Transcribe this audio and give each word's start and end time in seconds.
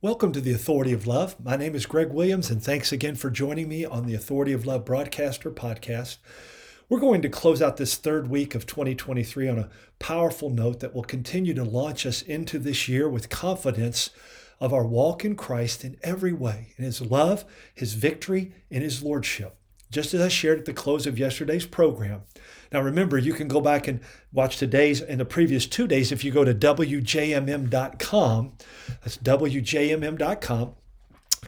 Welcome 0.00 0.30
to 0.34 0.40
the 0.40 0.52
Authority 0.52 0.92
of 0.92 1.08
Love. 1.08 1.34
My 1.44 1.56
name 1.56 1.74
is 1.74 1.84
Greg 1.84 2.12
Williams, 2.12 2.50
and 2.50 2.62
thanks 2.62 2.92
again 2.92 3.16
for 3.16 3.30
joining 3.30 3.68
me 3.68 3.84
on 3.84 4.06
the 4.06 4.14
Authority 4.14 4.52
of 4.52 4.64
Love 4.64 4.84
broadcaster 4.84 5.50
podcast. 5.50 6.18
We're 6.88 7.00
going 7.00 7.20
to 7.22 7.28
close 7.28 7.60
out 7.60 7.78
this 7.78 7.96
third 7.96 8.30
week 8.30 8.54
of 8.54 8.64
2023 8.64 9.48
on 9.48 9.58
a 9.58 9.70
powerful 9.98 10.50
note 10.50 10.78
that 10.78 10.94
will 10.94 11.02
continue 11.02 11.52
to 11.52 11.64
launch 11.64 12.06
us 12.06 12.22
into 12.22 12.60
this 12.60 12.86
year 12.86 13.08
with 13.08 13.28
confidence 13.28 14.10
of 14.60 14.72
our 14.72 14.86
walk 14.86 15.24
in 15.24 15.34
Christ 15.34 15.84
in 15.84 15.96
every 16.04 16.32
way, 16.32 16.74
in 16.76 16.84
His 16.84 17.00
love, 17.00 17.44
His 17.74 17.94
victory, 17.94 18.52
and 18.70 18.84
His 18.84 19.02
lordship 19.02 19.58
just 19.90 20.14
as 20.14 20.20
I 20.20 20.28
shared 20.28 20.58
at 20.58 20.64
the 20.64 20.72
close 20.72 21.06
of 21.06 21.18
yesterday's 21.18 21.66
program. 21.66 22.22
Now, 22.72 22.80
remember, 22.80 23.16
you 23.18 23.32
can 23.32 23.48
go 23.48 23.60
back 23.60 23.88
and 23.88 24.00
watch 24.32 24.58
today's 24.58 25.00
and 25.00 25.20
the 25.20 25.24
previous 25.24 25.66
two 25.66 25.86
days 25.86 26.12
if 26.12 26.22
you 26.24 26.30
go 26.30 26.44
to 26.44 26.54
WJMM.com. 26.54 28.52
That's 29.02 29.18
WJMM.com. 29.18 30.74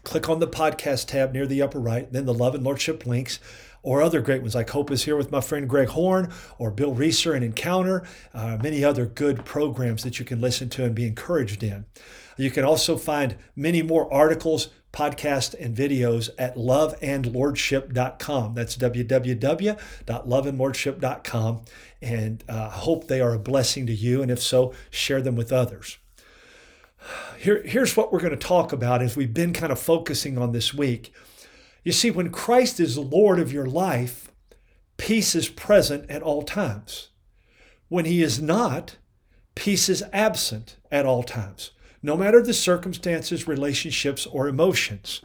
Click 0.04 0.28
on 0.28 0.38
the 0.38 0.48
podcast 0.48 1.08
tab 1.08 1.32
near 1.32 1.46
the 1.46 1.60
upper 1.60 1.80
right, 1.80 2.10
then 2.12 2.24
the 2.24 2.32
Love 2.32 2.54
and 2.54 2.64
Lordship 2.64 3.04
links, 3.06 3.38
or 3.82 4.02
other 4.02 4.20
great 4.20 4.42
ones 4.42 4.54
like 4.54 4.70
Hope 4.70 4.90
is 4.90 5.04
Here 5.04 5.16
with 5.16 5.30
my 5.30 5.40
friend 5.40 5.68
Greg 5.68 5.88
Horn, 5.88 6.32
or 6.58 6.70
Bill 6.70 6.94
Reeser 6.94 7.32
and 7.32 7.44
Encounter, 7.44 8.02
uh, 8.34 8.58
many 8.62 8.84
other 8.84 9.06
good 9.06 9.44
programs 9.44 10.02
that 10.02 10.18
you 10.18 10.24
can 10.24 10.40
listen 10.40 10.68
to 10.70 10.84
and 10.84 10.94
be 10.94 11.06
encouraged 11.06 11.62
in. 11.62 11.84
You 12.36 12.50
can 12.50 12.64
also 12.64 12.96
find 12.96 13.36
many 13.54 13.82
more 13.82 14.12
articles, 14.12 14.70
podcasts, 14.92 15.54
and 15.58 15.76
videos 15.76 16.30
at 16.38 16.56
loveandlordship.com. 16.56 18.54
That's 18.54 18.76
www.loveandlordship.com. 18.76 21.60
And 22.02 22.42
I 22.48 22.52
uh, 22.52 22.70
hope 22.70 23.06
they 23.06 23.20
are 23.20 23.34
a 23.34 23.38
blessing 23.38 23.86
to 23.86 23.92
you. 23.92 24.22
And 24.22 24.30
if 24.30 24.40
so, 24.40 24.72
share 24.90 25.20
them 25.20 25.36
with 25.36 25.52
others. 25.52 25.98
Here, 27.38 27.62
here's 27.64 27.96
what 27.96 28.12
we're 28.12 28.20
going 28.20 28.30
to 28.30 28.36
talk 28.36 28.72
about 28.72 29.02
as 29.02 29.16
we've 29.16 29.34
been 29.34 29.52
kind 29.52 29.72
of 29.72 29.78
focusing 29.78 30.38
on 30.38 30.52
this 30.52 30.74
week. 30.74 31.12
You 31.82 31.92
see, 31.92 32.10
when 32.10 32.30
Christ 32.30 32.80
is 32.80 32.98
Lord 32.98 33.38
of 33.38 33.52
your 33.52 33.66
life, 33.66 34.30
peace 34.96 35.34
is 35.34 35.48
present 35.48 36.08
at 36.10 36.22
all 36.22 36.42
times. 36.42 37.08
When 37.88 38.04
He 38.04 38.22
is 38.22 38.40
not, 38.40 38.96
peace 39.54 39.88
is 39.88 40.04
absent 40.12 40.76
at 40.90 41.06
all 41.06 41.22
times 41.22 41.72
no 42.02 42.16
matter 42.16 42.42
the 42.42 42.54
circumstances, 42.54 43.48
relationships, 43.48 44.26
or 44.26 44.48
emotions. 44.48 45.20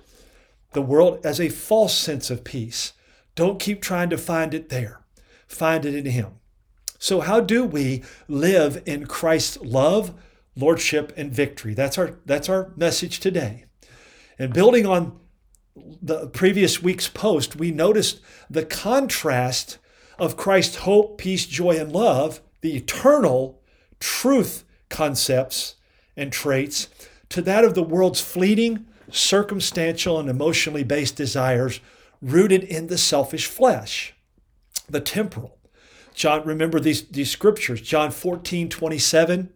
The 0.74 0.82
world 0.82 1.24
has 1.24 1.40
a 1.40 1.50
false 1.50 1.98
sense 1.98 2.30
of 2.30 2.44
peace. 2.44 2.94
Don't 3.36 3.60
keep 3.60 3.82
trying 3.82 4.10
to 4.10 4.18
find 4.18 4.54
it 4.54 4.70
there, 4.70 5.02
find 5.48 5.86
it 5.86 5.96
in 5.96 6.06
Him. 6.06 6.40
So, 7.00 7.22
how 7.22 7.40
do 7.40 7.64
we 7.64 8.04
live 8.28 8.82
in 8.86 9.06
Christ's 9.06 9.58
love, 9.62 10.14
lordship, 10.56 11.14
and 11.16 11.32
victory? 11.32 11.74
That's 11.74 11.98
our, 11.98 12.18
that's 12.26 12.50
our 12.50 12.74
message 12.76 13.20
today. 13.20 13.66
And 14.38 14.54
building 14.54 14.86
on 14.86 15.18
the 15.76 16.28
previous 16.28 16.82
week's 16.82 17.08
post, 17.08 17.56
we 17.56 17.72
noticed 17.72 18.20
the 18.50 18.66
contrast 18.66 19.78
of 20.18 20.38
Christ's 20.38 20.78
hope, 20.78 21.18
peace, 21.18 21.46
joy, 21.46 21.78
and 21.78 21.92
love, 21.92 22.42
the 22.62 22.76
eternal 22.76 23.62
truth 24.00 24.64
concepts 24.90 25.76
and 26.16 26.32
traits 26.32 26.88
to 27.30 27.42
that 27.42 27.64
of 27.64 27.74
the 27.74 27.84
world's 27.84 28.22
fleeting, 28.22 28.86
circumstantial, 29.12 30.20
and 30.20 30.30
emotionally 30.30 30.84
based 30.84 31.16
desires 31.16 31.80
rooted 32.22 32.64
in 32.64 32.88
the 32.88 32.98
selfish 32.98 33.46
flesh, 33.48 34.14
the 34.90 35.02
temporal. 35.02 35.58
John, 36.14 36.46
remember 36.46 36.80
these, 36.80 37.08
these 37.10 37.30
scriptures 37.30 37.82
John 37.82 38.12
14, 38.12 38.70
27, 38.70 39.52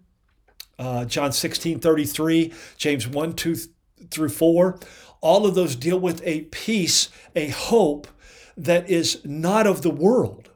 uh, 0.77 1.05
John 1.05 1.31
16, 1.31 1.79
33, 1.79 2.53
James 2.77 3.07
1, 3.07 3.33
2 3.33 3.55
through 4.11 4.29
4. 4.29 4.79
All 5.21 5.45
of 5.45 5.55
those 5.55 5.75
deal 5.75 5.99
with 5.99 6.21
a 6.25 6.41
peace, 6.41 7.09
a 7.35 7.49
hope 7.49 8.07
that 8.55 8.89
is 8.89 9.21
not 9.23 9.67
of 9.67 9.81
the 9.81 9.89
world. 9.89 10.49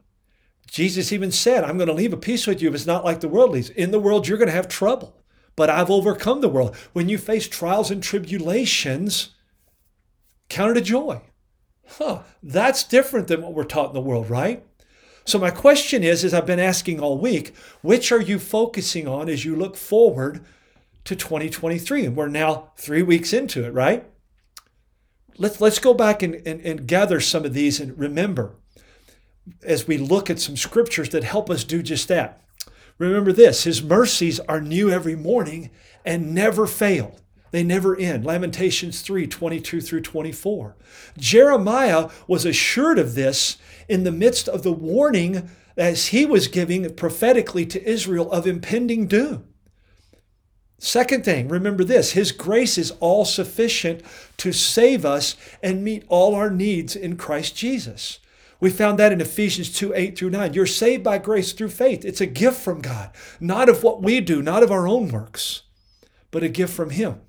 Jesus 0.70 1.12
even 1.12 1.30
said, 1.30 1.64
I'm 1.64 1.76
going 1.76 1.88
to 1.88 1.94
leave 1.94 2.12
a 2.12 2.16
peace 2.18 2.46
with 2.46 2.60
you 2.60 2.68
if 2.68 2.74
it's 2.74 2.86
not 2.86 3.04
like 3.04 3.20
the 3.20 3.28
world 3.28 3.50
leaves. 3.52 3.70
In 3.70 3.90
the 3.90 4.00
world, 4.00 4.26
you're 4.26 4.38
going 4.38 4.48
to 4.48 4.54
have 4.54 4.68
trouble 4.68 5.24
but 5.56 5.70
I've 5.70 5.90
overcome 5.90 6.40
the 6.40 6.48
world. 6.48 6.74
When 6.92 7.08
you 7.08 7.18
face 7.18 7.48
trials 7.48 7.90
and 7.90 8.02
tribulations, 8.02 9.30
count 10.48 10.72
it 10.72 10.80
a 10.80 10.80
joy. 10.80 11.20
Huh, 11.86 12.22
that's 12.42 12.82
different 12.82 13.28
than 13.28 13.42
what 13.42 13.52
we're 13.52 13.64
taught 13.64 13.88
in 13.88 13.94
the 13.94 14.00
world, 14.00 14.30
right? 14.30 14.64
So 15.24 15.38
my 15.38 15.50
question 15.50 16.02
is, 16.02 16.24
as 16.24 16.34
I've 16.34 16.46
been 16.46 16.60
asking 16.60 17.00
all 17.00 17.18
week, 17.18 17.54
which 17.82 18.10
are 18.12 18.20
you 18.20 18.38
focusing 18.38 19.06
on 19.06 19.28
as 19.28 19.44
you 19.44 19.54
look 19.56 19.76
forward 19.76 20.44
to 21.04 21.16
2023? 21.16 22.06
And 22.06 22.16
we're 22.16 22.28
now 22.28 22.72
three 22.76 23.02
weeks 23.02 23.32
into 23.32 23.64
it, 23.64 23.70
right? 23.70 24.06
Let's, 25.36 25.60
let's 25.60 25.78
go 25.78 25.94
back 25.94 26.22
and, 26.22 26.34
and, 26.46 26.60
and 26.60 26.86
gather 26.86 27.20
some 27.20 27.44
of 27.44 27.54
these 27.54 27.80
and 27.80 27.98
remember 27.98 28.54
as 29.62 29.86
we 29.86 29.98
look 29.98 30.30
at 30.30 30.40
some 30.40 30.56
scriptures 30.56 31.10
that 31.10 31.24
help 31.24 31.50
us 31.50 31.64
do 31.64 31.82
just 31.82 32.08
that. 32.08 32.40
Remember 32.98 33.32
this 33.32 33.64
His 33.64 33.82
mercies 33.82 34.40
are 34.40 34.60
new 34.60 34.90
every 34.90 35.16
morning 35.16 35.70
and 36.04 36.34
never 36.34 36.66
fail. 36.66 37.18
They 37.50 37.62
never 37.62 37.96
end. 37.96 38.24
Lamentations 38.24 39.00
3 39.00 39.26
22 39.26 39.80
through 39.80 40.00
24. 40.00 40.76
Jeremiah 41.16 42.10
was 42.26 42.44
assured 42.44 42.98
of 42.98 43.14
this 43.14 43.58
in 43.88 44.04
the 44.04 44.12
midst 44.12 44.48
of 44.48 44.62
the 44.62 44.72
warning 44.72 45.50
as 45.76 46.06
he 46.06 46.24
was 46.24 46.48
giving 46.48 46.92
prophetically 46.94 47.66
to 47.66 47.88
Israel 47.88 48.30
of 48.32 48.46
impending 48.46 49.06
doom. 49.06 49.44
Second 50.84 51.24
thing, 51.24 51.48
remember 51.48 51.82
this 51.82 52.12
His 52.12 52.30
grace 52.30 52.76
is 52.76 52.90
all 53.00 53.24
sufficient 53.24 54.02
to 54.36 54.52
save 54.52 55.06
us 55.06 55.34
and 55.62 55.82
meet 55.82 56.04
all 56.08 56.34
our 56.34 56.50
needs 56.50 56.94
in 56.94 57.16
Christ 57.16 57.56
Jesus. 57.56 58.18
We 58.60 58.68
found 58.68 58.98
that 58.98 59.10
in 59.10 59.22
Ephesians 59.22 59.72
2 59.72 59.94
8 59.94 60.18
through 60.18 60.28
9. 60.28 60.52
You're 60.52 60.66
saved 60.66 61.02
by 61.02 61.16
grace 61.16 61.54
through 61.54 61.70
faith. 61.70 62.04
It's 62.04 62.20
a 62.20 62.26
gift 62.26 62.60
from 62.60 62.82
God, 62.82 63.10
not 63.40 63.70
of 63.70 63.82
what 63.82 64.02
we 64.02 64.20
do, 64.20 64.42
not 64.42 64.62
of 64.62 64.70
our 64.70 64.86
own 64.86 65.08
works, 65.08 65.62
but 66.30 66.42
a 66.42 66.50
gift 66.50 66.74
from 66.74 66.90
Him 66.90 67.22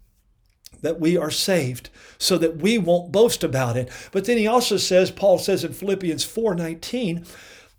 that 0.82 1.00
we 1.00 1.16
are 1.16 1.32
saved 1.32 1.90
so 2.18 2.38
that 2.38 2.58
we 2.58 2.78
won't 2.78 3.14
boast 3.14 3.42
about 3.42 3.78
it. 3.78 3.90
But 4.12 4.26
then 4.26 4.38
he 4.38 4.48
also 4.48 4.76
says, 4.76 5.12
Paul 5.12 5.38
says 5.40 5.64
in 5.64 5.72
Philippians 5.72 6.26
4 6.26 6.56
19, 6.56 7.26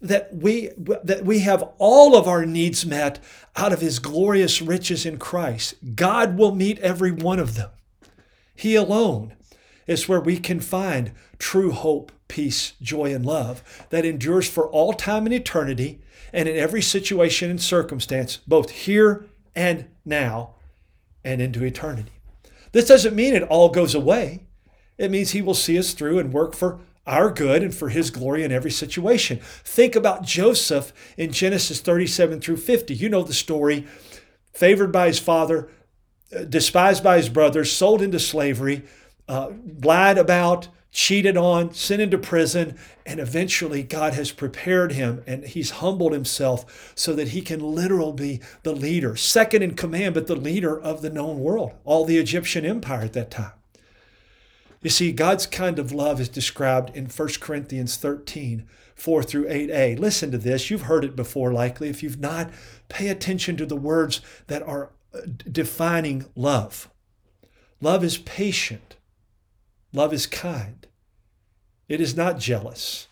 that 0.08 0.34
we 0.34 0.70
that 0.76 1.24
we 1.24 1.40
have 1.40 1.68
all 1.78 2.16
of 2.16 2.26
our 2.26 2.44
needs 2.46 2.86
met 2.86 3.18
out 3.56 3.72
of 3.72 3.80
his 3.80 3.98
glorious 3.98 4.60
riches 4.60 5.06
in 5.06 5.18
Christ. 5.18 5.74
God 5.94 6.38
will 6.38 6.54
meet 6.54 6.78
every 6.80 7.10
one 7.12 7.38
of 7.38 7.54
them. 7.54 7.70
He 8.54 8.74
alone 8.74 9.34
is 9.86 10.08
where 10.08 10.20
we 10.20 10.38
can 10.38 10.60
find 10.60 11.12
true 11.38 11.72
hope 11.72 12.12
peace, 12.28 12.72
joy, 12.82 13.14
and 13.14 13.24
love 13.24 13.86
that 13.90 14.04
endures 14.04 14.48
for 14.48 14.68
all 14.68 14.92
time 14.92 15.26
and 15.26 15.34
eternity 15.34 16.00
and 16.32 16.48
in 16.48 16.56
every 16.56 16.82
situation 16.82 17.50
and 17.50 17.60
circumstance, 17.60 18.38
both 18.38 18.70
here 18.70 19.26
and 19.54 19.86
now 20.04 20.54
and 21.24 21.40
into 21.40 21.64
eternity. 21.64 22.12
This 22.72 22.88
doesn't 22.88 23.16
mean 23.16 23.34
it 23.34 23.42
all 23.44 23.68
goes 23.68 23.94
away. 23.94 24.46
It 24.98 25.10
means 25.10 25.30
He 25.30 25.42
will 25.42 25.54
see 25.54 25.78
us 25.78 25.92
through 25.94 26.18
and 26.18 26.32
work 26.32 26.54
for 26.54 26.80
our 27.06 27.30
good 27.30 27.62
and 27.62 27.74
for 27.74 27.88
His 27.88 28.10
glory 28.10 28.42
in 28.42 28.52
every 28.52 28.70
situation. 28.70 29.40
Think 29.64 29.94
about 29.94 30.24
Joseph 30.24 30.92
in 31.16 31.32
Genesis 31.32 31.80
37 31.80 32.40
through 32.40 32.56
50. 32.56 32.94
You 32.94 33.08
know 33.08 33.22
the 33.22 33.34
story. 33.34 33.86
Favored 34.52 34.90
by 34.90 35.08
his 35.08 35.18
father, 35.18 35.68
despised 36.48 37.04
by 37.04 37.18
his 37.18 37.28
brothers, 37.28 37.70
sold 37.70 38.00
into 38.00 38.18
slavery, 38.18 38.84
uh, 39.28 39.50
lied 39.82 40.16
about, 40.16 40.68
cheated 40.90 41.36
on, 41.36 41.74
sent 41.74 42.00
into 42.00 42.16
prison, 42.16 42.74
and 43.04 43.20
eventually 43.20 43.82
God 43.82 44.14
has 44.14 44.32
prepared 44.32 44.92
him 44.92 45.22
and 45.26 45.44
he's 45.44 45.72
humbled 45.72 46.12
himself 46.12 46.92
so 46.94 47.12
that 47.12 47.28
he 47.28 47.42
can 47.42 47.60
literally 47.60 48.12
be 48.14 48.40
the 48.62 48.72
leader, 48.72 49.14
second 49.14 49.62
in 49.62 49.74
command, 49.74 50.14
but 50.14 50.26
the 50.26 50.34
leader 50.34 50.80
of 50.80 51.02
the 51.02 51.10
known 51.10 51.40
world, 51.40 51.74
all 51.84 52.06
the 52.06 52.16
Egyptian 52.16 52.64
empire 52.64 53.02
at 53.02 53.12
that 53.12 53.30
time. 53.30 53.52
You 54.86 54.90
see, 54.90 55.10
God's 55.10 55.46
kind 55.46 55.80
of 55.80 55.90
love 55.90 56.20
is 56.20 56.28
described 56.28 56.96
in 56.96 57.06
1 57.06 57.28
Corinthians 57.40 57.96
13, 57.96 58.68
4 58.94 59.22
through 59.24 59.48
8a. 59.48 59.98
Listen 59.98 60.30
to 60.30 60.38
this. 60.38 60.70
You've 60.70 60.82
heard 60.82 61.04
it 61.04 61.16
before, 61.16 61.52
likely. 61.52 61.88
If 61.88 62.04
you've 62.04 62.20
not, 62.20 62.52
pay 62.88 63.08
attention 63.08 63.56
to 63.56 63.66
the 63.66 63.74
words 63.74 64.20
that 64.46 64.62
are 64.62 64.92
uh, 65.12 65.22
defining 65.50 66.26
love. 66.36 66.88
Love 67.80 68.04
is 68.04 68.18
patient. 68.18 68.94
Love 69.92 70.12
is 70.12 70.28
kind. 70.28 70.86
It 71.88 72.00
is 72.00 72.16
not 72.16 72.38
jealous. 72.38 73.08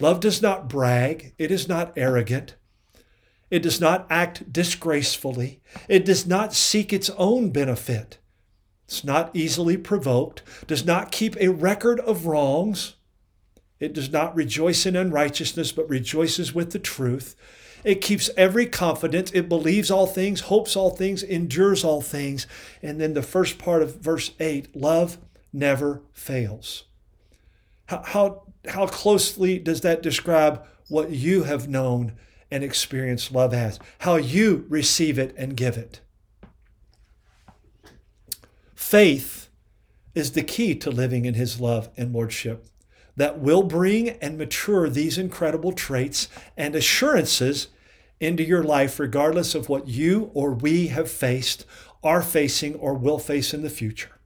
Love 0.00 0.18
does 0.18 0.40
not 0.40 0.66
brag. 0.66 1.34
It 1.36 1.50
is 1.50 1.68
not 1.68 1.92
arrogant. 1.94 2.56
It 3.50 3.62
does 3.62 3.82
not 3.82 4.06
act 4.08 4.50
disgracefully. 4.50 5.60
It 5.90 6.06
does 6.06 6.26
not 6.26 6.54
seek 6.54 6.90
its 6.90 7.10
own 7.18 7.50
benefit. 7.50 8.16
It's 8.84 9.04
not 9.04 9.34
easily 9.34 9.76
provoked, 9.76 10.42
does 10.66 10.84
not 10.84 11.12
keep 11.12 11.36
a 11.36 11.48
record 11.48 12.00
of 12.00 12.26
wrongs. 12.26 12.94
It 13.80 13.92
does 13.92 14.10
not 14.10 14.36
rejoice 14.36 14.86
in 14.86 14.96
unrighteousness, 14.96 15.72
but 15.72 15.88
rejoices 15.88 16.54
with 16.54 16.72
the 16.72 16.78
truth. 16.78 17.34
It 17.84 18.00
keeps 18.00 18.30
every 18.36 18.66
confidence. 18.66 19.32
It 19.32 19.48
believes 19.48 19.90
all 19.90 20.06
things, 20.06 20.42
hopes 20.42 20.76
all 20.76 20.90
things, 20.90 21.22
endures 21.22 21.82
all 21.82 22.00
things. 22.00 22.46
And 22.80 23.00
then 23.00 23.14
the 23.14 23.22
first 23.22 23.58
part 23.58 23.82
of 23.82 23.96
verse 23.96 24.32
8 24.38 24.76
love 24.76 25.18
never 25.52 26.02
fails. 26.12 26.84
How, 27.86 28.02
how, 28.02 28.42
how 28.68 28.86
closely 28.86 29.58
does 29.58 29.80
that 29.80 30.02
describe 30.02 30.64
what 30.88 31.10
you 31.10 31.44
have 31.44 31.68
known 31.68 32.12
and 32.50 32.62
experienced 32.62 33.32
love 33.32 33.52
as? 33.52 33.80
How 34.00 34.16
you 34.16 34.66
receive 34.68 35.18
it 35.18 35.34
and 35.36 35.56
give 35.56 35.76
it? 35.76 36.00
Faith 38.92 39.48
is 40.14 40.32
the 40.32 40.42
key 40.42 40.74
to 40.74 40.90
living 40.90 41.24
in 41.24 41.32
His 41.32 41.58
love 41.58 41.88
and 41.96 42.12
lordship 42.12 42.66
that 43.16 43.38
will 43.38 43.62
bring 43.62 44.10
and 44.20 44.36
mature 44.36 44.86
these 44.86 45.16
incredible 45.16 45.72
traits 45.72 46.28
and 46.58 46.76
assurances 46.76 47.68
into 48.20 48.42
your 48.44 48.62
life, 48.62 49.00
regardless 49.00 49.54
of 49.54 49.70
what 49.70 49.88
you 49.88 50.30
or 50.34 50.52
we 50.52 50.88
have 50.88 51.10
faced, 51.10 51.64
are 52.04 52.20
facing, 52.20 52.74
or 52.74 52.92
will 52.92 53.18
face 53.18 53.54
in 53.54 53.62
the 53.62 53.70
future. 53.70 54.18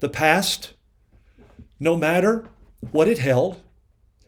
The 0.00 0.10
past, 0.10 0.74
no 1.80 1.96
matter 1.96 2.50
what 2.90 3.08
it 3.08 3.16
held, 3.16 3.62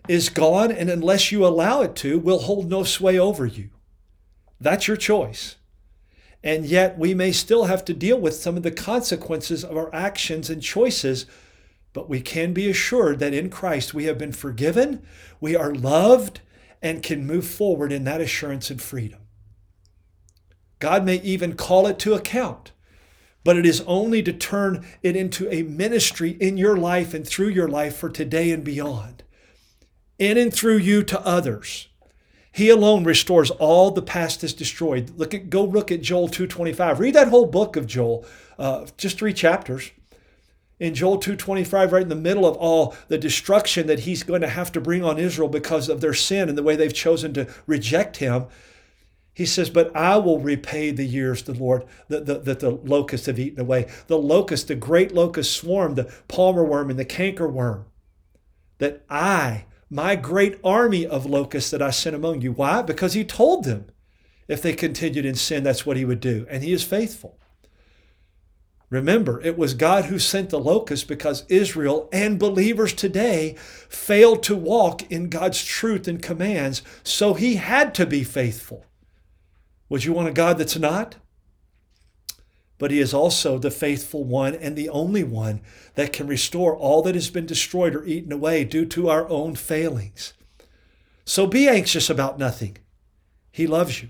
is 0.08 0.30
gone, 0.30 0.72
and 0.72 0.88
unless 0.88 1.30
you 1.30 1.44
allow 1.44 1.82
it 1.82 1.94
to, 1.96 2.18
will 2.18 2.38
hold 2.38 2.70
no 2.70 2.84
sway 2.84 3.18
over 3.18 3.44
you. 3.44 3.68
That's 4.58 4.88
your 4.88 4.96
choice. 4.96 5.56
And 6.42 6.64
yet, 6.64 6.98
we 6.98 7.14
may 7.14 7.32
still 7.32 7.64
have 7.64 7.84
to 7.84 7.94
deal 7.94 8.18
with 8.18 8.34
some 8.34 8.56
of 8.56 8.62
the 8.62 8.70
consequences 8.70 9.62
of 9.62 9.76
our 9.76 9.94
actions 9.94 10.48
and 10.48 10.62
choices 10.62 11.26
but 11.92 12.08
we 12.08 12.20
can 12.20 12.52
be 12.52 12.68
assured 12.70 13.18
that 13.18 13.34
in 13.34 13.50
Christ 13.50 13.94
we 13.94 14.04
have 14.04 14.18
been 14.18 14.32
forgiven, 14.32 15.02
we 15.40 15.56
are 15.56 15.74
loved, 15.74 16.40
and 16.80 17.02
can 17.02 17.26
move 17.26 17.46
forward 17.46 17.92
in 17.92 18.04
that 18.04 18.20
assurance 18.20 18.70
and 18.70 18.80
freedom. 18.80 19.20
God 20.78 21.04
may 21.04 21.16
even 21.16 21.54
call 21.54 21.86
it 21.86 21.98
to 22.00 22.14
account, 22.14 22.72
but 23.44 23.56
it 23.56 23.66
is 23.66 23.82
only 23.86 24.22
to 24.22 24.32
turn 24.32 24.86
it 25.02 25.16
into 25.16 25.52
a 25.52 25.62
ministry 25.62 26.30
in 26.40 26.56
your 26.56 26.76
life 26.76 27.12
and 27.12 27.26
through 27.26 27.48
your 27.48 27.68
life 27.68 27.96
for 27.96 28.08
today 28.08 28.50
and 28.50 28.64
beyond, 28.64 29.24
in 30.18 30.38
and 30.38 30.54
through 30.54 30.78
you 30.78 31.02
to 31.02 31.20
others. 31.26 31.88
He 32.52 32.68
alone 32.68 33.04
restores 33.04 33.50
all 33.52 33.90
the 33.90 34.02
past 34.02 34.42
is 34.42 34.52
destroyed. 34.54 35.12
Look 35.16 35.34
at 35.34 35.50
go 35.50 35.64
look 35.64 35.92
at 35.92 36.02
Joel 36.02 36.28
2:25. 36.28 36.98
Read 36.98 37.14
that 37.14 37.28
whole 37.28 37.46
book 37.46 37.76
of 37.76 37.86
Joel, 37.86 38.24
uh, 38.58 38.86
just 38.96 39.18
three 39.18 39.32
chapters 39.32 39.90
in 40.78 40.94
Joel 40.94 41.18
2:25 41.18 41.92
right 41.92 42.02
in 42.02 42.08
the 42.08 42.16
middle 42.16 42.46
of 42.46 42.56
all 42.56 42.94
the 43.08 43.18
destruction 43.18 43.86
that 43.86 44.00
he's 44.00 44.22
going 44.22 44.40
to 44.40 44.48
have 44.48 44.72
to 44.72 44.80
bring 44.80 45.04
on 45.04 45.18
Israel 45.18 45.48
because 45.48 45.88
of 45.88 46.00
their 46.00 46.14
sin 46.14 46.48
and 46.48 46.58
the 46.58 46.62
way 46.62 46.74
they've 46.74 46.92
chosen 46.92 47.32
to 47.34 47.46
reject 47.66 48.16
him 48.16 48.46
he 49.40 49.46
says, 49.46 49.70
But 49.70 49.94
I 49.96 50.18
will 50.18 50.38
repay 50.38 50.90
the 50.90 51.06
years, 51.06 51.42
the 51.42 51.54
Lord, 51.54 51.84
that 52.08 52.26
the, 52.26 52.38
the, 52.38 52.54
the 52.54 52.70
locusts 52.70 53.26
have 53.26 53.38
eaten 53.38 53.60
away. 53.60 53.88
The 54.06 54.18
locust, 54.18 54.68
the 54.68 54.74
great 54.74 55.12
locust 55.12 55.56
swarm, 55.56 55.94
the 55.94 56.12
palmer 56.28 56.64
worm 56.64 56.90
and 56.90 56.98
the 56.98 57.06
canker 57.06 57.48
worm. 57.48 57.86
That 58.78 59.02
I, 59.08 59.64
my 59.90 60.14
great 60.14 60.58
army 60.62 61.04
of 61.04 61.26
locusts 61.26 61.70
that 61.72 61.82
I 61.82 61.90
sent 61.90 62.14
among 62.14 62.40
you. 62.40 62.52
Why? 62.52 62.80
Because 62.80 63.14
he 63.14 63.24
told 63.24 63.64
them 63.64 63.86
if 64.46 64.62
they 64.62 64.72
continued 64.72 65.26
in 65.26 65.34
sin, 65.34 65.64
that's 65.64 65.84
what 65.84 65.96
he 65.96 66.04
would 66.04 66.20
do. 66.20 66.46
And 66.48 66.62
he 66.62 66.72
is 66.72 66.84
faithful. 66.84 67.38
Remember, 68.88 69.40
it 69.42 69.56
was 69.56 69.74
God 69.74 70.06
who 70.06 70.18
sent 70.18 70.50
the 70.50 70.58
locusts 70.58 71.04
because 71.04 71.44
Israel 71.48 72.08
and 72.12 72.40
believers 72.40 72.92
today 72.92 73.54
failed 73.88 74.42
to 74.44 74.56
walk 74.56 75.08
in 75.10 75.28
God's 75.28 75.64
truth 75.64 76.08
and 76.08 76.20
commands, 76.20 76.82
so 77.04 77.34
he 77.34 77.54
had 77.54 77.94
to 77.94 78.06
be 78.06 78.24
faithful. 78.24 78.84
Would 79.88 80.04
you 80.04 80.12
want 80.12 80.28
a 80.28 80.32
God 80.32 80.58
that's 80.58 80.76
not? 80.76 81.16
But 82.80 82.90
he 82.90 82.98
is 82.98 83.12
also 83.12 83.58
the 83.58 83.70
faithful 83.70 84.24
one 84.24 84.54
and 84.54 84.74
the 84.74 84.88
only 84.88 85.22
one 85.22 85.60
that 85.96 86.14
can 86.14 86.26
restore 86.26 86.74
all 86.74 87.02
that 87.02 87.14
has 87.14 87.28
been 87.28 87.44
destroyed 87.44 87.94
or 87.94 88.04
eaten 88.04 88.32
away 88.32 88.64
due 88.64 88.86
to 88.86 89.10
our 89.10 89.28
own 89.28 89.54
failings. 89.54 90.32
So 91.26 91.46
be 91.46 91.68
anxious 91.68 92.08
about 92.08 92.38
nothing. 92.38 92.78
He 93.52 93.66
loves 93.66 94.02
you. 94.02 94.08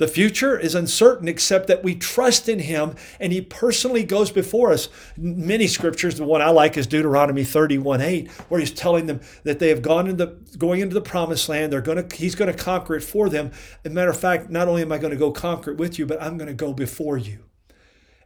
The 0.00 0.08
future 0.08 0.58
is 0.58 0.74
uncertain 0.74 1.28
except 1.28 1.66
that 1.66 1.84
we 1.84 1.94
trust 1.94 2.48
in 2.48 2.60
him 2.60 2.94
and 3.20 3.34
he 3.34 3.42
personally 3.42 4.02
goes 4.02 4.30
before 4.30 4.72
us. 4.72 4.88
Many 5.18 5.66
scriptures, 5.66 6.14
the 6.14 6.24
one 6.24 6.40
I 6.40 6.48
like 6.48 6.78
is 6.78 6.86
Deuteronomy 6.86 7.44
31 7.44 8.00
8, 8.00 8.30
where 8.48 8.60
he's 8.60 8.72
telling 8.72 9.04
them 9.04 9.20
that 9.44 9.58
they 9.58 9.68
have 9.68 9.82
gone 9.82 10.06
into 10.06 10.38
going 10.56 10.80
into 10.80 10.94
the 10.94 11.02
promised 11.02 11.50
land. 11.50 11.70
They're 11.70 11.82
gonna 11.82 12.06
he's 12.14 12.34
gonna 12.34 12.54
conquer 12.54 12.94
it 12.96 13.02
for 13.02 13.28
them. 13.28 13.50
As 13.84 13.90
a 13.90 13.94
matter 13.94 14.08
of 14.08 14.18
fact, 14.18 14.48
not 14.48 14.68
only 14.68 14.80
am 14.80 14.90
I 14.90 14.96
going 14.96 15.12
to 15.12 15.18
go 15.18 15.32
conquer 15.32 15.72
it 15.72 15.76
with 15.76 15.98
you, 15.98 16.06
but 16.06 16.22
I'm 16.22 16.38
going 16.38 16.48
to 16.48 16.54
go 16.54 16.72
before 16.72 17.18
you. 17.18 17.44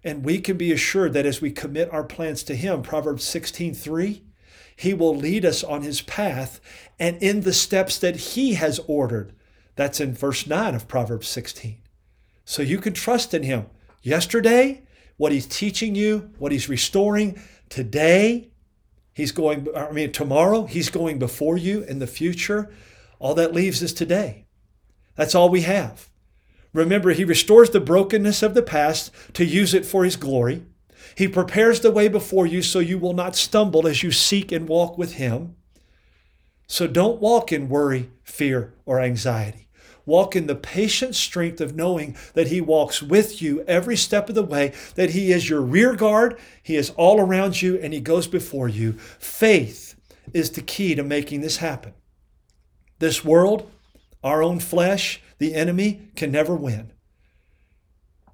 And 0.05 0.25
we 0.25 0.39
can 0.39 0.57
be 0.57 0.71
assured 0.71 1.13
that 1.15 1.27
as 1.27 1.41
we 1.41 1.51
commit 1.51 1.93
our 1.93 2.05
plans 2.05 2.45
to 2.45 2.55
him, 2.55 2.83
Proverbs 2.83 3.25
16 3.25 3.75
3, 3.75 4.23
he 4.77 4.95
will 4.95 5.17
lead 5.17 5.45
us 5.45 5.65
on 5.65 5.83
his 5.83 6.03
path 6.03 6.61
and 7.01 7.21
in 7.21 7.41
the 7.41 7.53
steps 7.53 7.99
that 7.99 8.15
he 8.15 8.55
has 8.55 8.79
ordered 8.87 9.33
that's 9.77 10.01
in 10.01 10.15
verse 10.15 10.47
9 10.47 10.75
of 10.75 10.89
Proverbs 10.89 11.29
16. 11.29 11.79
So 12.45 12.63
you 12.63 12.79
can 12.79 12.93
trust 12.93 13.35
in 13.35 13.43
him. 13.43 13.67
Yesterday, 14.03 14.83
what 15.17 15.33
he's 15.33 15.47
teaching 15.47 15.95
you, 15.95 16.31
what 16.39 16.53
he's 16.53 16.69
restoring, 16.69 17.41
today, 17.69 18.51
he's 19.13 19.33
going, 19.33 19.67
I 19.75 19.91
mean, 19.91 20.13
tomorrow, 20.13 20.67
he's 20.67 20.91
going 20.91 21.19
before 21.19 21.57
you 21.57 21.83
in 21.83 21.99
the 21.99 22.07
future. 22.07 22.73
All 23.19 23.35
that 23.35 23.55
leaves 23.55 23.83
is 23.83 23.95
today. 23.95 24.45
That's 25.17 25.35
all 25.35 25.49
we 25.49 25.63
have. 25.63 26.11
Remember, 26.73 27.11
he 27.11 27.25
restores 27.25 27.71
the 27.71 27.81
brokenness 27.81 28.43
of 28.43 28.55
the 28.55 28.63
past 28.63 29.13
to 29.35 29.45
use 29.45 29.75
it 29.75 29.87
for 29.87 30.05
his 30.05 30.17
glory. 30.17 30.65
He 31.17 31.29
prepares 31.29 31.81
the 31.81 31.93
way 31.93 32.09
before 32.09 32.47
you 32.47 32.63
so 32.63 32.81
you 32.81 32.99
will 32.99 33.13
not 33.13 33.37
stumble 33.37 33.87
as 33.87 34.03
you 34.03 34.11
seek 34.11 34.51
and 34.51 34.69
walk 34.69 34.99
with 34.99 35.15
him. 35.15 35.55
So 36.67 36.87
don't 36.87 37.21
walk 37.21 37.53
in 37.53 37.69
worry, 37.69 38.11
fear, 38.25 38.75
or 38.85 38.99
anxiety. 38.99 39.64
Walk 40.07 40.37
in 40.37 40.47
the 40.47 40.55
patient 40.55 41.15
strength 41.15 41.61
of 41.61 41.75
knowing 41.75 42.17
that 42.35 42.49
He 42.49 42.61
walks 42.61 43.03
with 43.03 43.41
you 43.41 43.63
every 43.63 43.97
step 43.97 44.29
of 44.29 44.35
the 44.35 44.43
way, 44.43 44.73
that 44.95 45.11
He 45.11 45.33
is 45.33 45.49
your 45.49 45.63
rear 45.63 45.95
guard, 45.95 46.39
He 46.63 46.77
is 46.77 46.91
all 46.91 47.21
around 47.21 47.63
you, 47.63 47.79
and 47.79 47.93
He 47.93 48.01
goes 48.01 48.27
before 48.27 48.69
you. 48.69 48.93
Faith 49.19 49.95
is 50.33 50.51
the 50.51 50.61
key 50.61 50.95
to 50.95 51.03
making 51.03 51.41
this 51.41 51.59
happen. 51.59 51.95
This 52.99 53.25
world, 53.25 53.71
our 54.23 54.43
own 54.43 54.61
flesh, 54.61 55.21
the 55.39 55.55
enemy 55.55 56.09
can 56.17 56.31
never 56.31 56.55
win. 56.55 56.93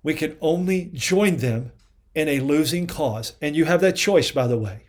We 0.02 0.14
can 0.14 0.36
only 0.40 0.90
join 0.94 1.36
them 1.38 1.72
in 2.14 2.28
a 2.28 2.40
losing 2.40 2.86
cause. 2.86 3.34
And 3.40 3.54
you 3.54 3.64
have 3.66 3.80
that 3.80 3.96
choice, 3.96 4.30
by 4.30 4.46
the 4.46 4.58
way. 4.58 4.86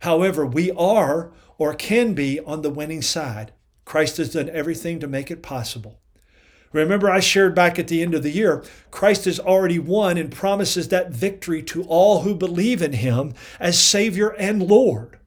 However, 0.00 0.44
we 0.44 0.70
are 0.72 1.32
or 1.58 1.74
can 1.74 2.14
be 2.14 2.40
on 2.40 2.62
the 2.62 2.70
winning 2.70 3.02
side. 3.02 3.52
Christ 3.84 4.16
has 4.16 4.32
done 4.32 4.48
everything 4.50 5.00
to 5.00 5.06
make 5.06 5.30
it 5.30 5.42
possible. 5.42 6.00
Remember, 6.72 7.08
I 7.08 7.20
shared 7.20 7.54
back 7.54 7.78
at 7.78 7.86
the 7.86 8.02
end 8.02 8.14
of 8.14 8.24
the 8.24 8.32
year, 8.32 8.64
Christ 8.90 9.26
has 9.26 9.38
already 9.38 9.78
won 9.78 10.18
and 10.18 10.32
promises 10.32 10.88
that 10.88 11.12
victory 11.12 11.62
to 11.64 11.84
all 11.84 12.22
who 12.22 12.34
believe 12.34 12.82
in 12.82 12.94
him 12.94 13.32
as 13.60 13.78
Savior 13.78 14.30
and 14.30 14.62
Lord. 14.62 15.18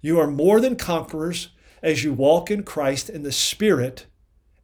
You 0.00 0.18
are 0.18 0.26
more 0.26 0.60
than 0.60 0.76
conquerors 0.76 1.50
as 1.82 2.04
you 2.04 2.14
walk 2.14 2.50
in 2.50 2.62
Christ 2.62 3.10
in 3.10 3.22
the 3.22 3.32
Spirit 3.32 4.06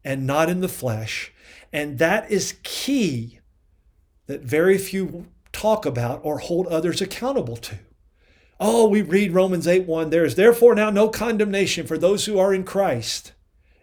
and 0.02 0.26
not 0.26 0.48
in 0.48 0.60
the 0.60 0.68
flesh. 0.68 1.32
And 1.72 1.98
that 1.98 2.30
is 2.30 2.56
key 2.62 3.40
that 4.26 4.40
very 4.40 4.78
few 4.78 5.26
talk 5.52 5.84
about 5.84 6.20
or 6.22 6.38
hold 6.38 6.66
others 6.68 7.02
accountable 7.02 7.56
to. 7.56 7.78
Oh, 8.60 8.88
we 8.88 9.02
read 9.02 9.32
Romans 9.32 9.68
8 9.68 9.86
1. 9.86 10.10
There 10.10 10.24
is 10.24 10.34
therefore 10.34 10.74
now 10.74 10.90
no 10.90 11.08
condemnation 11.08 11.86
for 11.86 11.96
those 11.96 12.24
who 12.26 12.38
are 12.38 12.52
in 12.52 12.64
Christ. 12.64 13.32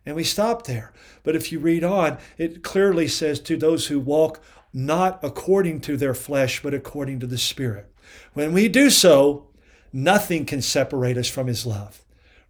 And 0.06 0.16
we 0.16 0.24
stop 0.24 0.68
there. 0.68 0.94
But 1.24 1.36
if 1.36 1.52
you 1.52 1.60
read 1.60 1.84
on, 1.84 2.18
it 2.38 2.64
clearly 2.64 3.08
says 3.08 3.40
to 3.42 3.58
those 3.58 3.88
who 3.88 4.00
walk 4.00 4.42
not 4.74 5.20
according 5.24 5.80
to 5.82 5.98
their 5.98 6.14
flesh, 6.14 6.62
but 6.62 6.74
according 6.74 7.22
to 7.22 7.28
the 7.28 7.38
Spirit. 7.38 7.92
When 8.34 8.52
we 8.52 8.68
do 8.68 8.90
so, 8.90 9.48
nothing 9.94 10.46
can 10.46 10.62
separate 10.62 11.18
us 11.18 11.30
from 11.30 11.48
His 11.48 11.66
love. 11.66 12.04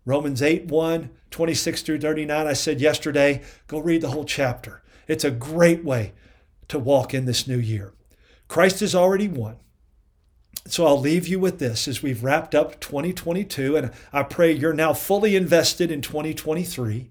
Romans 0.05 0.41
8 0.41 0.65
1, 0.65 1.09
26 1.29 1.81
through 1.83 1.99
39. 1.99 2.47
I 2.47 2.53
said 2.53 2.81
yesterday, 2.81 3.43
go 3.67 3.79
read 3.79 4.01
the 4.01 4.09
whole 4.09 4.25
chapter. 4.25 4.81
It's 5.07 5.23
a 5.23 5.31
great 5.31 5.83
way 5.83 6.13
to 6.67 6.79
walk 6.79 7.13
in 7.13 7.25
this 7.25 7.47
new 7.47 7.59
year. 7.59 7.93
Christ 8.47 8.79
has 8.79 8.95
already 8.95 9.27
won. 9.27 9.57
So 10.67 10.87
I'll 10.87 10.99
leave 10.99 11.27
you 11.27 11.39
with 11.39 11.59
this 11.59 11.87
as 11.87 12.01
we've 12.01 12.23
wrapped 12.23 12.55
up 12.55 12.79
2022, 12.79 13.77
and 13.77 13.91
I 14.11 14.23
pray 14.23 14.51
you're 14.51 14.73
now 14.73 14.93
fully 14.93 15.35
invested 15.35 15.91
in 15.91 16.01
2023. 16.01 17.07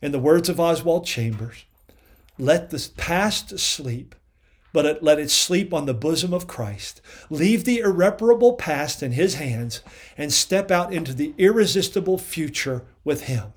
In 0.00 0.12
the 0.12 0.20
words 0.20 0.48
of 0.48 0.60
Oswald 0.60 1.04
Chambers, 1.04 1.64
let 2.38 2.70
the 2.70 2.88
past 2.96 3.58
sleep, 3.58 4.14
but 4.72 5.02
let 5.02 5.18
it 5.18 5.32
sleep 5.32 5.74
on 5.74 5.86
the 5.86 5.94
bosom 5.94 6.32
of 6.32 6.46
Christ. 6.46 7.00
Leave 7.28 7.64
the 7.64 7.80
irreparable 7.80 8.52
past 8.52 9.02
in 9.02 9.12
His 9.12 9.34
hands 9.34 9.80
and 10.16 10.32
step 10.32 10.70
out 10.70 10.92
into 10.92 11.12
the 11.12 11.34
irresistible 11.38 12.18
future 12.18 12.84
with 13.02 13.22
Him. 13.22 13.52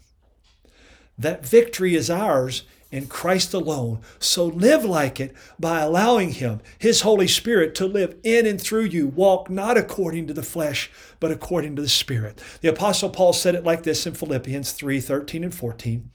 That 1.20 1.46
victory 1.46 1.96
is 1.96 2.10
ours 2.10 2.64
in 2.92 3.08
Christ 3.08 3.54
alone. 3.54 4.00
So 4.20 4.46
live 4.46 4.86
like 4.86 5.20
it 5.20 5.36
by 5.60 5.82
allowing 5.82 6.32
Him, 6.32 6.62
His 6.80 7.02
Holy 7.02 7.28
Spirit, 7.28 7.76
to 7.76 7.86
live 7.86 8.16
in 8.24 8.46
and 8.46 8.62
through 8.62 8.86
you. 8.86 9.08
Walk 9.08 9.50
not 9.50 9.78
according 9.78 10.28
to 10.28 10.34
the 10.34 10.44
flesh, 10.44 10.90
but 11.20 11.32
according 11.32 11.76
to 11.76 11.82
the 11.82 11.90
Spirit. 11.90 12.42
The 12.62 12.70
Apostle 12.70 13.10
Paul 13.10 13.34
said 13.34 13.56
it 13.56 13.64
like 13.64 13.84
this 13.84 14.08
in 14.08 14.14
Philippians 14.14 14.72
3 14.72 15.00
13 15.00 15.44
and 15.44 15.54
14. 15.54 16.12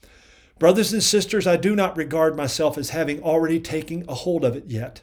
Brothers 0.59 0.93
and 0.93 1.03
sisters, 1.03 1.45
I 1.45 1.57
do 1.57 1.75
not 1.75 1.97
regard 1.97 2.37
myself 2.37 2.77
as 2.77 2.91
having 2.91 3.21
already 3.21 3.59
taken 3.59 4.05
a 4.07 4.13
hold 4.13 4.45
of 4.45 4.55
it 4.55 4.65
yet. 4.67 5.01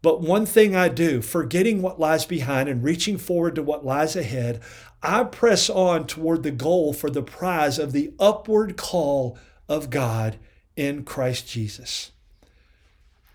But 0.00 0.20
one 0.20 0.46
thing 0.46 0.76
I 0.76 0.88
do, 0.88 1.20
forgetting 1.20 1.82
what 1.82 1.98
lies 1.98 2.24
behind 2.24 2.68
and 2.68 2.84
reaching 2.84 3.18
forward 3.18 3.56
to 3.56 3.62
what 3.62 3.84
lies 3.84 4.14
ahead, 4.14 4.60
I 5.02 5.24
press 5.24 5.68
on 5.68 6.06
toward 6.06 6.44
the 6.44 6.52
goal 6.52 6.92
for 6.92 7.10
the 7.10 7.22
prize 7.22 7.78
of 7.78 7.92
the 7.92 8.12
upward 8.20 8.76
call 8.76 9.36
of 9.68 9.90
God 9.90 10.38
in 10.78 11.02
Christ 11.02 11.48
Jesus. 11.48 12.12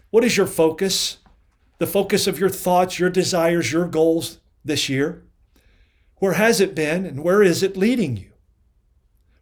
What 0.09 0.23
is 0.23 0.37
your 0.37 0.47
focus? 0.47 1.17
The 1.77 1.87
focus 1.87 2.25
of 2.25 2.39
your 2.39 2.49
thoughts, 2.49 2.99
your 2.99 3.09
desires, 3.09 3.71
your 3.71 3.87
goals 3.87 4.39
this 4.63 4.87
year? 4.87 5.23
Where 6.17 6.33
has 6.33 6.61
it 6.61 6.73
been 6.73 7.05
and 7.05 7.23
where 7.23 7.43
is 7.43 7.61
it 7.61 7.75
leading 7.75 8.15
you? 8.15 8.29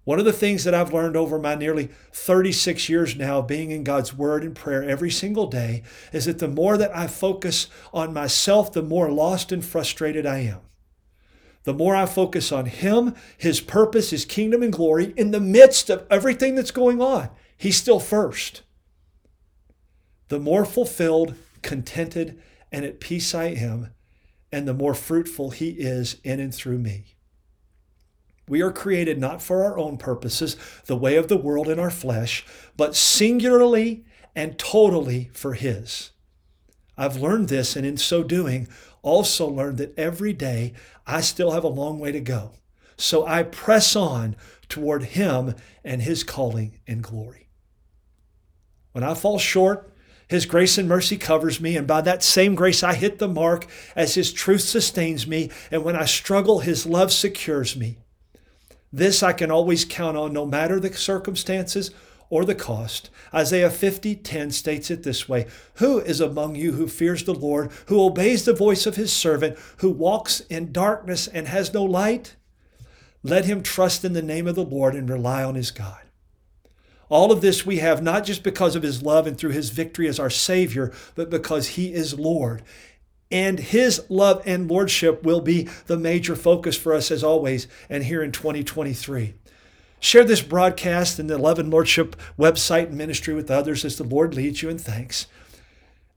One 0.04 0.18
of 0.18 0.26
the 0.26 0.34
things 0.34 0.64
that 0.64 0.74
I've 0.74 0.94
learned 0.94 1.16
over 1.16 1.38
my 1.38 1.54
nearly 1.54 1.90
36 2.12 2.90
years 2.90 3.16
now 3.16 3.40
of 3.40 3.48
being 3.48 3.70
in 3.70 3.84
God's 3.84 4.16
Word 4.16 4.44
and 4.44 4.56
prayer 4.56 4.84
every 4.84 5.12
single 5.12 5.46
day 5.46 5.84
is 6.12 6.26
that 6.26 6.40
the 6.40 6.48
more 6.48 6.76
that 6.78 6.96
I 6.96 7.06
focus 7.06 7.68
on 7.94 8.14
myself, 8.14 8.74
the 8.74 8.82
more 8.82 9.12
lost 9.12 9.52
and 9.52 9.64
frustrated 9.64 10.26
I 10.26 10.40
am. 10.40 10.62
The 11.66 11.74
more 11.76 11.96
I 11.96 12.08
focus 12.08 12.52
on 12.52 12.66
Him, 12.66 13.14
His 13.38 13.62
purpose, 13.62 14.10
His 14.10 14.26
kingdom 14.26 14.64
and 14.64 14.74
glory 14.74 15.14
in 15.16 15.30
the 15.30 15.40
midst 15.40 15.92
of 15.92 16.08
everything 16.10 16.56
that's 16.56 16.72
going 16.72 17.00
on, 17.00 17.30
He's 17.62 17.78
still 17.78 18.00
first. 18.00 18.64
The 20.30 20.40
more 20.40 20.66
fulfilled, 20.66 21.36
contented, 21.62 22.42
and 22.72 22.84
at 22.84 23.00
peace 23.00 23.36
I 23.36 23.50
am, 23.50 23.92
and 24.52 24.68
the 24.68 24.74
more 24.74 24.96
fruitful 24.96 25.52
He 25.52 25.70
is 25.70 26.18
in 26.24 26.40
and 26.40 26.52
through 26.52 26.80
me. 26.80 27.14
We 28.48 28.64
are 28.64 28.72
created 28.72 29.20
not 29.20 29.44
for 29.44 29.64
our 29.64 29.78
own 29.78 30.00
purposes, 30.00 30.58
the 30.88 30.96
way 30.96 31.18
of 31.18 31.28
the 31.28 31.38
world 31.38 31.70
in 31.70 31.78
our 31.78 31.92
flesh, 31.92 32.44
but 32.78 32.96
singularly 32.96 34.06
and 34.36 34.58
totally 34.58 35.30
for 35.32 35.54
His. 35.54 36.10
I've 36.98 37.18
learned 37.18 37.50
this, 37.50 37.76
and 37.76 37.86
in 37.86 37.98
so 37.98 38.24
doing, 38.24 38.70
also 39.04 39.48
learned 39.48 39.78
that 39.78 39.96
every 40.00 40.34
day 40.34 40.74
I 41.06 41.22
still 41.22 41.52
have 41.52 41.64
a 41.64 41.68
long 41.68 42.00
way 42.00 42.12
to 42.12 42.22
go. 42.22 42.54
So 42.98 43.24
I 43.24 43.44
press 43.44 43.96
on 43.96 44.36
toward 44.68 45.04
Him 45.04 45.54
and 45.84 46.02
His 46.02 46.24
calling 46.24 46.80
and 46.88 47.04
glory. 47.04 47.50
When 48.92 49.04
I 49.04 49.14
fall 49.14 49.40
short, 49.40 49.92
His 50.28 50.46
grace 50.46 50.78
and 50.78 50.88
mercy 50.88 51.18
covers 51.18 51.60
me, 51.60 51.78
and 51.78 51.88
by 51.88 52.02
that 52.02 52.24
same 52.24 52.56
grace 52.56 52.84
I 52.84 52.94
hit 52.94 53.20
the 53.20 53.28
mark 53.28 53.68
as 53.96 54.16
His 54.16 54.34
truth 54.34 54.62
sustains 54.62 55.28
me, 55.28 55.50
and 55.70 55.84
when 55.84 55.96
I 55.96 56.06
struggle, 56.06 56.60
His 56.60 56.86
love 56.86 57.12
secures 57.12 57.76
me. 57.76 57.98
This 58.94 59.24
I 59.24 59.34
can 59.34 59.52
always 59.52 59.86
count 59.86 60.18
on 60.18 60.34
no 60.34 60.46
matter 60.46 60.80
the 60.80 60.94
circumstances 60.94 61.92
or 62.30 62.46
the 62.46 62.56
cost. 62.56 63.10
Isaiah 63.34 63.70
50:10 63.70 64.52
states 64.52 64.90
it 64.90 65.04
this 65.04 65.30
way: 65.30 65.48
Who 65.76 66.00
is 66.00 66.20
among 66.20 66.56
you 66.56 66.74
who 66.74 66.88
fears 66.88 67.24
the 67.24 67.34
Lord, 67.34 67.72
who 67.88 68.02
obeys 68.02 68.46
the 68.46 68.54
voice 68.54 68.86
of 68.86 68.96
his 68.96 69.14
servant, 69.14 69.58
who 69.78 69.90
walks 69.90 70.42
in 70.50 70.72
darkness 70.72 71.28
and 71.28 71.48
has 71.48 71.74
no 71.74 71.84
light? 71.84 72.36
Let 73.24 73.46
him 73.46 73.62
trust 73.62 74.04
in 74.04 74.14
the 74.14 74.22
name 74.22 74.48
of 74.48 74.56
the 74.56 74.64
Lord 74.64 74.96
and 74.96 75.10
rely 75.10 75.44
on 75.44 75.56
his 75.56 75.72
God. 75.72 76.00
All 77.12 77.34
of 77.34 77.42
this 77.42 77.66
we 77.66 77.80
have 77.80 78.02
not 78.02 78.24
just 78.24 78.42
because 78.42 78.74
of 78.74 78.84
his 78.84 79.04
love 79.04 79.28
and 79.28 79.38
through 79.38 79.52
his 79.52 79.70
victory 79.70 80.08
as 80.08 80.18
our 80.18 80.30
Savior, 80.30 80.94
but 81.14 81.30
because 81.30 81.68
he 81.68 81.94
is 81.94 82.18
Lord. 82.18 82.64
And 83.30 83.60
his 83.60 84.06
love 84.08 84.42
and 84.46 84.72
lordship 84.72 85.22
will 85.24 85.42
be 85.42 85.68
the 85.88 85.98
major 85.98 86.38
focus 86.38 86.78
for 86.78 86.94
us 86.94 87.12
as 87.12 87.22
always 87.22 87.68
and 87.90 88.06
here 88.06 88.24
in 88.24 88.32
2023. 88.32 89.34
Share 90.00 90.24
this 90.24 90.42
broadcast 90.42 91.20
and 91.20 91.30
the 91.30 91.38
Love 91.38 91.60
and 91.60 91.70
Lordship 91.70 92.16
website 92.40 92.88
and 92.88 92.98
ministry 92.98 93.34
with 93.34 93.52
others 93.52 93.84
as 93.84 93.98
the 93.98 94.06
Lord 94.06 94.34
leads 94.34 94.62
you 94.62 94.70
and 94.70 94.80
thanks. 94.80 95.28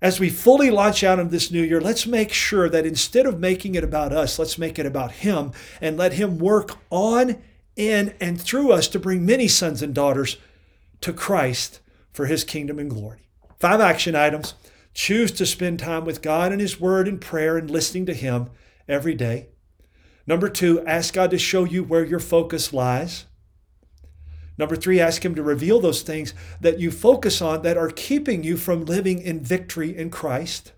As 0.00 0.20
we 0.20 0.30
fully 0.30 0.70
launch 0.70 1.02
out 1.02 1.18
of 1.18 1.32
this 1.32 1.50
new 1.50 1.62
year, 1.62 1.80
let's 1.80 2.06
make 2.06 2.32
sure 2.32 2.68
that 2.68 2.86
instead 2.86 3.26
of 3.26 3.40
making 3.40 3.74
it 3.74 3.82
about 3.82 4.12
us, 4.12 4.38
let's 4.38 4.58
make 4.58 4.78
it 4.78 4.86
about 4.86 5.10
Him 5.10 5.50
and 5.80 5.96
let 5.96 6.14
Him 6.14 6.38
work 6.38 6.78
on, 6.90 7.42
in, 7.74 8.14
and 8.20 8.40
through 8.40 8.70
us 8.70 8.86
to 8.88 9.00
bring 9.00 9.26
many 9.26 9.48
sons 9.48 9.82
and 9.82 9.92
daughters 9.92 10.36
to 11.04 11.12
Christ 11.12 11.80
for 12.12 12.26
his 12.26 12.44
kingdom 12.44 12.78
and 12.78 12.90
glory. 12.90 13.28
Five 13.58 13.80
action 13.80 14.14
items. 14.14 14.54
Choose 14.92 15.32
to 15.32 15.46
spend 15.46 15.78
time 15.78 16.04
with 16.04 16.22
God 16.22 16.52
and 16.52 16.60
his 16.60 16.80
word 16.80 17.08
and 17.08 17.20
prayer 17.20 17.56
and 17.56 17.70
listening 17.70 18.06
to 18.06 18.14
him 18.14 18.50
every 18.88 19.14
day. 19.14 19.48
Number 20.26 20.48
two, 20.48 20.84
ask 20.86 21.14
God 21.14 21.30
to 21.30 21.38
show 21.38 21.64
you 21.64 21.84
where 21.84 22.04
your 22.04 22.20
focus 22.20 22.72
lies. 22.72 23.26
Number 24.56 24.76
three, 24.76 25.00
ask 25.00 25.24
Him 25.24 25.34
to 25.34 25.42
reveal 25.42 25.80
those 25.80 26.02
things 26.02 26.32
that 26.60 26.78
you 26.78 26.90
focus 26.90 27.42
on 27.42 27.62
that 27.62 27.76
are 27.76 27.90
keeping 27.90 28.44
you 28.44 28.56
from 28.56 28.84
living 28.84 29.20
in 29.20 29.40
victory 29.40 29.96
in 29.96 30.10
Christ. 30.10 30.72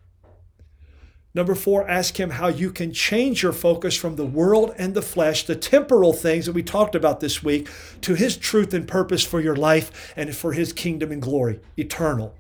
Number 1.37 1.55
four, 1.55 1.87
ask 1.87 2.19
Him 2.19 2.31
how 2.31 2.49
you 2.49 2.71
can 2.71 2.95
change 2.95 3.43
your 3.43 3.53
focus 3.53 3.95
from 3.95 4.17
the 4.17 4.25
world 4.25 4.75
and 4.79 4.95
the 4.95 5.03
flesh, 5.03 5.45
the 5.45 5.55
temporal 5.55 6.15
things 6.15 6.47
that 6.47 6.55
we 6.55 6.63
talked 6.63 6.95
about 6.95 7.21
this 7.21 7.43
week, 7.43 7.69
to 8.01 8.15
His 8.15 8.39
truth 8.39 8.73
and 8.73 8.89
purpose 8.89 9.23
for 9.23 9.39
your 9.39 9.55
life 9.55 10.15
and 10.17 10.35
for 10.35 10.55
His 10.55 10.73
kingdom 10.73 11.13
and 11.13 11.21
glory, 11.21 11.61
eternal 11.77 12.35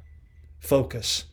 focus. 0.59 1.26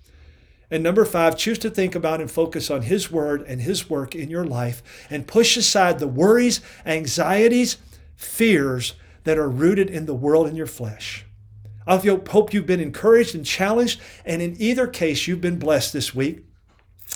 And 0.69 0.83
number 0.83 1.05
five, 1.05 1.37
choose 1.37 1.57
to 1.59 1.69
think 1.69 1.95
about 1.95 2.19
and 2.19 2.29
focus 2.29 2.69
on 2.69 2.81
His 2.81 3.09
word 3.09 3.45
and 3.47 3.61
His 3.61 3.89
work 3.89 4.13
in 4.13 4.29
your 4.29 4.45
life 4.45 4.83
and 5.09 5.25
push 5.25 5.55
aside 5.55 5.99
the 5.99 6.07
worries, 6.07 6.59
anxieties, 6.85 7.77
fears 8.17 8.95
that 9.23 9.37
are 9.37 9.49
rooted 9.49 9.89
in 9.89 10.05
the 10.05 10.13
world 10.13 10.47
and 10.47 10.57
your 10.57 10.67
flesh. 10.67 11.25
I 11.87 11.95
hope 11.95 12.53
you've 12.53 12.65
been 12.65 12.81
encouraged 12.81 13.35
and 13.35 13.45
challenged, 13.45 14.01
and 14.25 14.41
in 14.41 14.57
either 14.59 14.85
case, 14.85 15.27
you've 15.27 15.39
been 15.39 15.59
blessed 15.59 15.93
this 15.93 16.13
week 16.13 16.43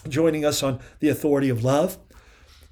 joining 0.07 0.45
us 0.45 0.63
on 0.63 0.79
the 0.99 1.09
authority 1.09 1.49
of 1.49 1.63
love. 1.63 1.97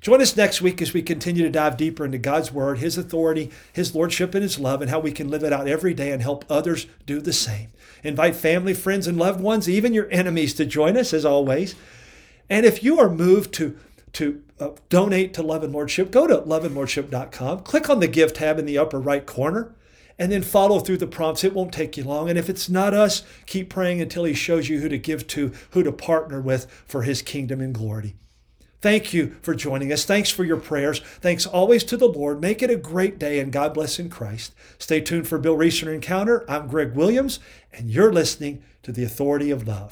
Join 0.02 0.22
us 0.22 0.38
next 0.38 0.62
week 0.62 0.84
as 0.84 0.94
we 0.94 1.02
continue 1.02 1.44
to 1.44 1.50
dive 1.50 1.78
deeper 1.78 2.06
into 2.06 2.20
God's 2.20 2.52
Word, 2.52 2.78
His 2.78 2.96
authority, 2.98 3.50
His 3.74 3.96
Lordship, 3.96 4.36
and 4.36 4.44
His 4.44 4.60
love, 4.60 4.82
and 4.82 4.92
how 4.92 5.00
we 5.00 5.12
can 5.12 5.30
live 5.30 5.44
it 5.44 5.52
out 5.52 5.68
every 5.68 5.96
day 5.96 6.12
and 6.12 6.22
help 6.22 6.46
others 6.48 6.86
do 7.08 7.20
the 7.20 7.34
same. 7.34 7.70
Invite 8.04 8.36
family, 8.36 8.76
friends, 8.76 9.08
and 9.08 9.18
loved 9.18 9.42
ones, 9.42 9.68
even 9.68 9.96
your 9.96 10.08
enemies, 10.12 10.54
to 10.56 10.66
join 10.66 10.96
us 10.96 11.12
as 11.12 11.26
always. 11.26 11.74
And 12.52 12.68
if 12.68 12.84
you 12.84 13.00
are 13.00 13.10
moved 13.10 13.52
to, 13.56 13.80
to 14.14 14.44
uh, 14.60 14.70
donate 14.90 15.34
to 15.34 15.42
Love 15.42 15.64
and 15.64 15.74
Lordship, 15.74 16.12
go 16.12 16.28
to 16.28 16.38
loveandlordship.com, 16.38 17.62
click 17.62 17.90
on 17.90 18.00
the 18.00 18.08
Give 18.08 18.32
tab 18.32 18.60
in 18.60 18.68
the 18.68 18.78
upper 18.78 19.00
right 19.00 19.26
corner 19.26 19.74
and 20.18 20.32
then 20.32 20.42
follow 20.42 20.80
through 20.80 20.98
the 20.98 21.08
prompts. 21.08 21.44
It 21.44 21.54
won't 21.54 21.74
take 21.74 21.98
you 21.98 22.04
long. 22.04 22.30
And 22.30 22.38
if 22.38 22.50
it's 22.50 22.70
not 22.70 22.94
us, 22.94 23.24
keep 23.46 23.70
praying 23.70 24.02
until 24.02 24.24
He 24.24 24.34
shows 24.34 24.70
you 24.70 24.80
who 24.80 24.90
to 24.90 24.98
give 24.98 25.28
to, 25.28 25.52
who 25.72 25.84
to 25.84 25.92
partner 25.92 26.42
with 26.42 26.70
for 26.86 27.04
His 27.04 27.22
kingdom 27.22 27.62
and 27.62 27.74
glory. 27.74 28.16
Thank 28.82 29.14
you 29.14 29.36
for 29.42 29.56
joining 29.56 29.92
us. 29.92 30.06
Thanks 30.06 30.30
for 30.30 30.44
your 30.44 30.58
prayers. 30.58 31.00
Thanks 31.00 31.48
always 31.48 31.84
to 31.86 31.98
the 31.98 32.08
Lord. 32.08 32.40
Make 32.40 32.62
it 32.62 32.70
a 32.70 32.76
great 32.76 33.18
day 33.18 33.40
and 33.40 33.52
God 33.52 33.74
bless 33.74 33.98
in 33.98 34.10
Christ. 34.10 34.54
Stay 34.78 35.02
tuned 35.02 35.28
for 35.28 35.40
Bill 35.40 35.58
Reeser 35.58 35.92
Encounter. 35.92 36.46
I'm 36.48 36.68
Greg 36.68 36.94
Williams, 36.94 37.40
and 37.74 37.90
you're 37.90 38.14
listening 38.14 38.62
to 38.84 38.92
the 38.92 39.04
Authority 39.04 39.50
of 39.50 39.68
Love. 39.68 39.84